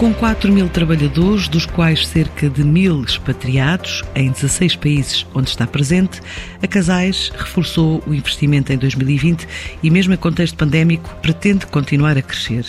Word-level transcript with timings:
Com 0.00 0.14
4 0.14 0.50
mil 0.50 0.66
trabalhadores, 0.66 1.46
dos 1.46 1.66
quais 1.66 2.08
cerca 2.08 2.48
de 2.48 2.64
mil 2.64 3.02
expatriados, 3.02 4.02
em 4.14 4.30
16 4.30 4.76
países 4.76 5.26
onde 5.34 5.50
está 5.50 5.66
presente, 5.66 6.22
a 6.62 6.66
Casais 6.66 7.30
reforçou 7.36 8.02
o 8.06 8.14
investimento 8.14 8.72
em 8.72 8.78
2020 8.78 9.46
e, 9.82 9.90
mesmo 9.90 10.14
em 10.14 10.16
contexto 10.16 10.56
pandémico, 10.56 11.14
pretende 11.20 11.66
continuar 11.66 12.16
a 12.16 12.22
crescer 12.22 12.64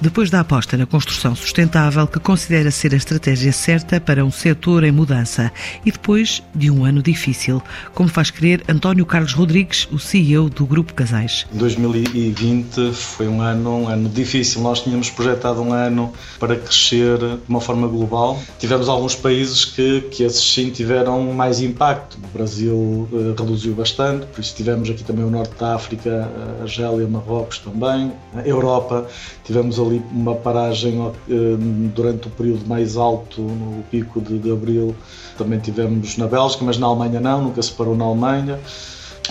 depois 0.00 0.30
da 0.30 0.40
aposta 0.40 0.76
na 0.76 0.86
construção 0.86 1.34
sustentável, 1.34 2.06
que 2.06 2.18
considera 2.18 2.70
ser 2.70 2.94
a 2.94 2.96
estratégia 2.96 3.52
certa 3.52 4.00
para 4.00 4.24
um 4.24 4.30
setor 4.30 4.84
em 4.84 4.92
mudança, 4.92 5.52
e 5.84 5.92
depois 5.92 6.42
de 6.54 6.70
um 6.70 6.84
ano 6.84 7.02
difícil, 7.02 7.62
como 7.94 8.08
faz 8.08 8.30
crer 8.30 8.62
António 8.68 9.06
Carlos 9.06 9.32
Rodrigues, 9.32 9.88
o 9.92 9.98
CEO 9.98 10.50
do 10.50 10.66
Grupo 10.66 10.94
Casais. 10.94 11.46
2020 11.52 12.92
foi 12.92 13.28
um 13.28 13.40
ano, 13.40 13.82
um 13.82 13.88
ano 13.88 14.08
difícil. 14.08 14.60
Nós 14.62 14.80
tínhamos 14.80 15.10
projetado 15.10 15.60
um 15.60 15.72
ano 15.72 16.12
para 16.38 16.56
crescer 16.56 17.18
de 17.18 17.38
uma 17.48 17.60
forma 17.60 17.86
global. 17.86 18.40
Tivemos 18.58 18.88
alguns 18.88 19.14
países 19.14 19.64
que, 19.64 20.02
que 20.02 20.22
esses 20.22 20.42
sim 20.42 20.70
tiveram 20.70 21.32
mais 21.32 21.60
impacto. 21.60 22.18
O 22.18 22.36
Brasil 22.36 22.74
uh, 22.74 23.34
reduziu 23.38 23.74
bastante, 23.74 24.26
por 24.26 24.40
isso 24.40 24.54
tivemos 24.54 24.88
aqui 24.90 25.04
também 25.04 25.24
o 25.24 25.30
Norte 25.30 25.54
da 25.58 25.74
África, 25.74 26.30
a 26.58 26.62
Argélia, 26.62 27.06
Marrocos 27.06 27.58
também. 27.58 28.12
A 28.34 28.40
Europa, 28.40 29.06
tivemos 29.44 29.69
ali 29.78 30.00
ali 30.00 30.02
uma 30.12 30.34
paragem 30.34 31.00
eh, 31.28 31.56
durante 31.94 32.28
o 32.28 32.30
período 32.30 32.66
mais 32.66 32.96
alto, 32.96 33.40
no 33.42 33.82
pico 33.90 34.20
de, 34.20 34.38
de 34.38 34.50
abril. 34.50 34.94
Também 35.36 35.58
tivemos 35.58 36.16
na 36.16 36.26
Bélgica, 36.26 36.64
mas 36.64 36.78
na 36.78 36.86
Alemanha 36.86 37.20
não, 37.20 37.44
nunca 37.44 37.62
se 37.62 37.72
parou 37.72 37.96
na 37.96 38.04
Alemanha 38.04 38.58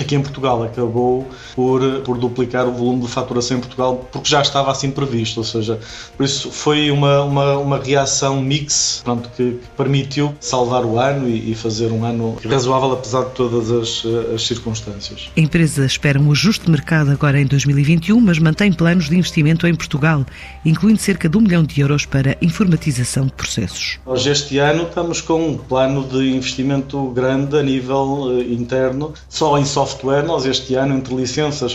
aqui 0.01 0.15
em 0.15 0.21
Portugal 0.21 0.63
acabou 0.63 1.27
por, 1.55 1.81
por 2.01 2.17
duplicar 2.17 2.67
o 2.67 2.71
volume 2.71 3.01
de 3.01 3.07
faturação 3.07 3.57
em 3.57 3.59
Portugal 3.59 4.07
porque 4.11 4.29
já 4.29 4.41
estava 4.41 4.71
assim 4.71 4.91
previsto, 4.91 5.39
ou 5.39 5.43
seja, 5.43 5.79
por 6.15 6.25
isso 6.25 6.51
foi 6.51 6.91
uma, 6.91 7.23
uma, 7.23 7.57
uma 7.57 7.77
reação 7.77 8.41
mix 8.41 9.01
pronto, 9.03 9.29
que, 9.35 9.51
que 9.51 9.67
permitiu 9.77 10.33
salvar 10.39 10.85
o 10.85 10.97
ano 10.97 11.27
e, 11.27 11.51
e, 11.51 11.55
fazer 11.55 11.91
um 11.91 12.05
ano 12.05 12.37
razoável 12.47 12.93
apesar 12.93 13.25
de 13.25 13.31
todas 13.31 13.71
as, 13.71 14.03
as 14.33 14.41
circunstâncias. 14.45 15.29
A 15.35 15.39
empresa 15.39 15.85
espera 15.85 16.19
um 16.19 16.31
ajuste 16.31 16.65
de 16.65 16.71
mercado 16.71 17.11
agora 17.11 17.39
em 17.39 17.45
2021, 17.45 18.19
mas 18.19 18.39
mantém 18.39 18.71
planos 18.71 19.09
de 19.09 19.17
investimento 19.17 19.67
em 19.67 19.75
Portugal, 19.75 20.25
incluindo 20.65 20.99
cerca 20.99 21.27
de 21.27 21.37
um 21.37 21.41
milhão 21.41 21.63
de 21.63 21.81
euros 21.81 22.05
para 22.05 22.37
informatização 22.41 23.25
de 23.25 23.33
processos. 23.33 23.99
Nós 24.05 24.25
este 24.25 24.57
ano 24.57 24.83
estamos 24.83 25.21
com 25.21 25.49
um 25.49 25.57
plano 25.57 26.03
de 26.03 26.29
investimento 26.31 27.09
grande 27.09 27.57
a 27.57 27.63
nível 27.63 28.23
uh, 28.23 28.41
interno, 28.41 29.13
só 29.27 29.57
em 29.57 29.65
software 29.65 29.88
software, 29.89 30.23
nós 30.23 30.45
este 30.45 30.75
ano, 30.75 30.95
entre 30.95 31.15
licenças 31.15 31.73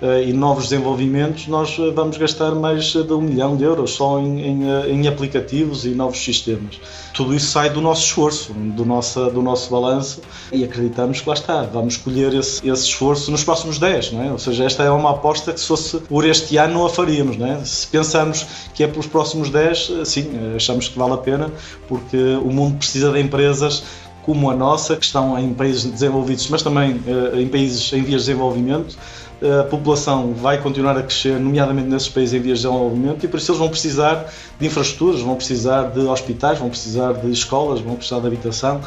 uh, 0.00 0.22
e 0.24 0.32
novos 0.32 0.64
desenvolvimentos, 0.68 1.46
nós 1.48 1.78
uh, 1.78 1.92
vamos 1.92 2.16
gastar 2.16 2.54
mais 2.54 2.84
de 2.92 3.12
um 3.12 3.20
milhão 3.20 3.56
de 3.56 3.64
euros 3.64 3.92
só 3.92 4.18
em, 4.20 4.40
em, 4.40 4.64
em, 4.88 5.08
aplicativos 5.08 5.84
e 5.84 5.90
novos 5.90 6.22
sistemas. 6.22 6.80
Tudo 7.12 7.34
isso 7.34 7.46
sai 7.46 7.70
do 7.70 7.80
nosso 7.80 8.02
esforço, 8.02 8.52
do 8.52 8.84
nosso, 8.84 9.30
do 9.30 9.42
nosso 9.42 9.70
balanço 9.70 10.20
e 10.52 10.64
acreditamos 10.64 11.20
que 11.20 11.28
lá 11.28 11.34
está, 11.34 11.62
vamos 11.62 11.96
colher 11.96 12.34
esse, 12.34 12.68
esse 12.68 12.84
esforço 12.84 13.30
nos 13.30 13.42
próximos 13.42 13.78
10, 13.78 14.12
não 14.12 14.22
é? 14.22 14.32
Ou 14.32 14.38
seja, 14.38 14.64
esta 14.64 14.82
é 14.82 14.90
uma 14.90 15.10
aposta 15.10 15.52
que 15.52 15.60
se 15.60 15.66
fosse 15.66 15.98
por 15.98 16.26
este 16.26 16.56
ano 16.56 16.74
não 16.74 16.86
a 16.86 16.90
faríamos, 16.90 17.36
não 17.36 17.46
é? 17.46 17.64
Se 17.64 17.86
pensamos 17.86 18.46
que 18.74 18.84
é 18.84 18.86
pelos 18.86 19.06
próximos 19.06 19.48
10, 19.48 19.92
sim, 20.04 20.30
achamos 20.54 20.88
que 20.88 20.98
vale 20.98 21.14
a 21.14 21.18
pena, 21.18 21.50
porque 21.88 22.16
o 22.16 22.52
mundo 22.52 22.76
precisa 22.76 23.10
de 23.10 23.20
empresas 23.20 23.82
como 24.26 24.50
a 24.50 24.56
nossa, 24.56 24.96
que 24.96 25.04
estão 25.04 25.38
em 25.38 25.54
países 25.54 25.84
desenvolvidos, 25.84 26.48
mas 26.50 26.60
também 26.60 27.00
uh, 27.06 27.38
em 27.40 27.46
países 27.46 27.92
em 27.92 28.02
vias 28.02 28.22
de 28.22 28.32
desenvolvimento. 28.32 28.98
Uh, 29.40 29.60
a 29.60 29.64
população 29.64 30.34
vai 30.34 30.60
continuar 30.60 30.98
a 30.98 31.02
crescer, 31.02 31.38
nomeadamente 31.38 31.88
nesses 31.88 32.08
países 32.08 32.34
em 32.34 32.40
vias 32.40 32.58
de 32.58 32.64
desenvolvimento, 32.64 33.24
e 33.24 33.28
por 33.28 33.38
isso 33.38 33.52
eles 33.52 33.60
vão 33.60 33.68
precisar 33.68 34.26
de 34.58 34.66
infraestruturas, 34.66 35.20
vão 35.20 35.36
precisar 35.36 35.90
de 35.90 36.00
hospitais, 36.00 36.58
vão 36.58 36.68
precisar 36.68 37.12
de 37.12 37.30
escolas, 37.30 37.80
vão 37.80 37.94
precisar 37.94 38.18
de 38.18 38.26
habitação. 38.26 38.80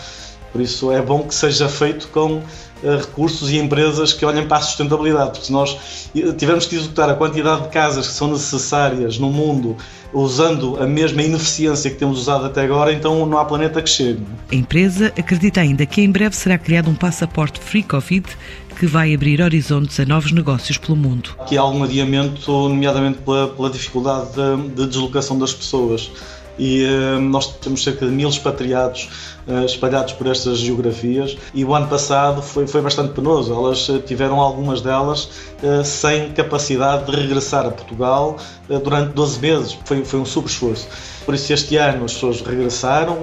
Por 0.51 0.61
isso 0.61 0.91
é 0.91 1.01
bom 1.01 1.23
que 1.23 1.35
seja 1.35 1.69
feito 1.69 2.07
com 2.09 2.41
recursos 2.83 3.51
e 3.51 3.57
empresas 3.57 4.13
que 4.13 4.25
olhem 4.25 4.47
para 4.47 4.57
a 4.57 4.61
sustentabilidade, 4.61 5.31
porque 5.31 5.45
se 5.45 5.51
nós 5.51 6.09
tivermos 6.37 6.65
que 6.65 6.75
executar 6.75 7.09
a 7.09 7.13
quantidade 7.13 7.63
de 7.63 7.69
casas 7.69 8.07
que 8.07 8.13
são 8.13 8.29
necessárias 8.29 9.17
no 9.17 9.29
mundo 9.29 9.75
usando 10.13 10.81
a 10.81 10.87
mesma 10.87 11.21
ineficiência 11.21 11.91
que 11.91 11.97
temos 11.97 12.19
usado 12.19 12.45
até 12.45 12.61
agora, 12.61 12.91
então 12.91 13.25
não 13.25 13.37
há 13.37 13.45
planeta 13.45 13.81
que 13.81 13.89
chegue. 13.89 14.21
A 14.51 14.55
empresa 14.55 15.07
acredita 15.07 15.61
ainda 15.61 15.85
que 15.85 16.01
em 16.01 16.09
breve 16.09 16.35
será 16.35 16.57
criado 16.57 16.89
um 16.89 16.95
passaporte 16.95 17.59
free 17.59 17.83
Covid 17.83 18.25
que 18.79 18.87
vai 18.87 19.13
abrir 19.13 19.41
horizontes 19.41 19.99
a 19.99 20.05
novos 20.05 20.31
negócios 20.31 20.77
pelo 20.77 20.95
mundo. 20.95 21.35
Aqui 21.37 21.57
há 21.57 21.61
algum 21.61 21.83
adiamento, 21.83 22.51
nomeadamente 22.69 23.19
pela, 23.19 23.49
pela 23.49 23.69
dificuldade 23.69 24.29
de, 24.31 24.69
de 24.69 24.87
deslocação 24.87 25.37
das 25.37 25.53
pessoas 25.53 26.09
e 26.59 26.83
uh, 26.83 27.19
nós 27.19 27.47
temos 27.47 27.83
cerca 27.83 28.05
de 28.05 28.11
mil 28.11 28.27
expatriados 28.27 29.09
uh, 29.47 29.65
espalhados 29.65 30.13
por 30.13 30.27
estas 30.27 30.59
geografias 30.59 31.37
e 31.53 31.63
o 31.63 31.73
ano 31.73 31.87
passado 31.87 32.41
foi, 32.41 32.67
foi 32.67 32.81
bastante 32.81 33.13
penoso. 33.13 33.53
Elas 33.53 33.87
uh, 33.87 33.99
tiveram 33.99 34.39
algumas 34.39 34.81
delas 34.81 35.29
sem 35.83 36.31
capacidade 36.31 37.05
de 37.05 37.11
regressar 37.11 37.65
a 37.65 37.71
Portugal 37.71 38.37
durante 38.81 39.13
12 39.13 39.39
meses. 39.39 39.77
Foi, 39.83 40.05
foi 40.05 40.19
um 40.19 40.25
super 40.25 40.49
esforço. 40.49 40.87
Por 41.29 41.35
isso 41.35 41.53
este 41.53 41.77
ano 41.77 42.05
as 42.05 42.13
pessoas 42.15 42.41
regressaram, 42.41 43.17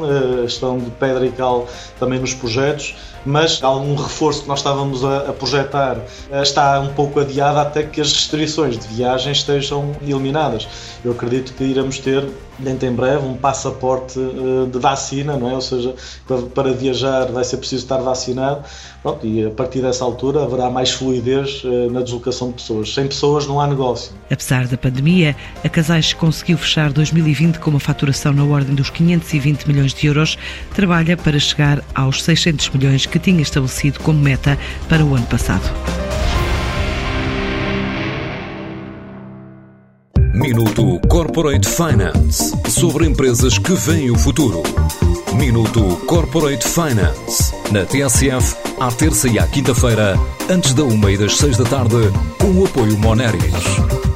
estão 0.44 0.78
de 0.78 0.92
pedra 0.92 1.26
e 1.26 1.32
cal 1.32 1.66
também 1.98 2.20
nos 2.20 2.32
projetos 2.32 2.94
mas 3.26 3.62
algum 3.62 3.96
reforço 3.96 4.42
que 4.42 4.48
nós 4.48 4.60
estávamos 4.60 5.04
a, 5.04 5.32
projetar 5.32 5.98
eh, 6.30 6.42
está 6.42 6.80
um 6.80 6.94
pouco 6.94 7.18
adiado 7.18 7.58
até 7.58 7.82
que 7.82 8.00
as 8.00 8.12
restrições 8.12 8.78
de 8.78 8.86
viagem 8.86 9.32
estejam 9.32 9.96
eliminadas. 10.00 10.68
Eu 11.04 11.12
acredito 11.12 11.52
que 11.54 11.64
iremos 11.64 11.98
ter 11.98 12.24
dentro 12.58 12.86
em 12.86 12.92
breve 12.92 13.26
um 13.26 13.36
passaporte 13.36 14.18
eh, 14.18 14.70
de 14.70 14.78
vacina, 14.78 15.36
não 15.36 15.50
é? 15.50 15.54
Ou 15.54 15.60
seja, 15.60 15.94
para, 16.54 16.72
viajar 16.72 17.26
vai 17.26 17.42
ser 17.42 17.56
preciso 17.56 17.82
estar 17.82 17.98
vacinado. 17.98 18.62
Pronto, 19.02 19.26
e 19.26 19.44
a 19.44 19.50
partir 19.50 19.82
dessa 19.82 20.04
altura 20.04 20.44
haverá 20.44 20.70
mais 20.70 20.92
fluidez 20.92 21.62
eh, 21.64 21.90
na 21.90 22.02
deslocação 22.02 22.48
de 22.48 22.54
pessoas. 22.54 22.94
Sem 22.94 23.08
pessoas 23.08 23.46
não 23.46 23.60
há 23.60 23.66
negócio. 23.66 24.12
Apesar 24.30 24.68
da 24.68 24.78
pandemia, 24.78 25.34
a 25.64 25.68
Casais 25.68 26.12
conseguiu 26.12 26.56
fechar 26.56 26.92
2020 26.92 27.58
com 27.58 27.70
uma 27.70 27.80
faturação 27.96 28.34
na 28.34 28.44
ordem 28.44 28.74
dos 28.74 28.90
520 28.90 29.66
milhões 29.66 29.94
de 29.94 30.06
euros. 30.06 30.36
Trabalha 30.74 31.16
para 31.16 31.38
chegar 31.40 31.82
aos 31.94 32.22
600 32.22 32.68
milhões 32.70 33.06
que 33.06 33.18
tinha 33.18 33.40
estabelecido 33.40 34.00
como 34.00 34.20
meta 34.20 34.58
para 34.86 35.02
o 35.02 35.14
ano 35.14 35.26
passado. 35.26 35.64
Minuto 40.34 41.00
Corporate 41.08 41.66
Finance 41.66 42.54
sobre 42.68 43.06
empresas 43.06 43.58
que 43.58 43.72
veem 43.72 44.10
o 44.10 44.18
futuro. 44.18 44.62
Minuto 45.34 45.96
Corporate 46.06 46.66
Finance 46.68 47.54
na 47.72 47.84
TSF, 47.86 48.56
à 48.78 48.92
terça 48.92 49.26
e 49.28 49.38
à 49.38 49.46
quinta-feira, 49.46 50.14
antes 50.50 50.74
da 50.74 50.84
uma 50.84 51.10
e 51.10 51.16
das 51.16 51.36
seis 51.36 51.56
da 51.56 51.64
tarde, 51.64 51.96
com 52.38 52.50
o 52.60 52.66
apoio 52.66 52.96
Moneris. 52.98 54.15